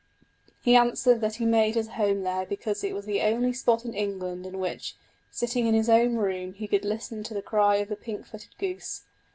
He 0.63 0.75
answered, 0.75 1.21
that 1.21 1.35
he 1.35 1.45
made 1.45 1.75
his 1.75 1.89
home 1.89 2.23
there 2.23 2.43
because 2.43 2.83
it 2.83 2.95
was 2.95 3.05
the 3.05 3.21
only 3.21 3.53
spot 3.53 3.85
in 3.85 3.93
England 3.93 4.47
in 4.47 4.57
which, 4.57 4.95
sitting 5.29 5.67
in 5.67 5.75
his 5.75 5.89
own 5.89 6.15
room, 6.15 6.53
he 6.53 6.67
could 6.67 6.83
listen 6.85 7.21
to 7.21 7.35
the 7.35 7.41
cry 7.43 7.75
of 7.75 7.89
the 7.89 7.95
pink 7.95 8.25
footed 8.25 8.57
goose. 8.57 9.03